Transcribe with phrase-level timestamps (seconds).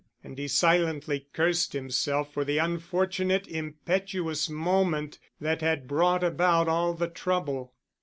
[0.23, 6.95] And he silently cursed himself for the unfortunate impetuous moment that had brought about all
[6.95, 7.75] the trouble.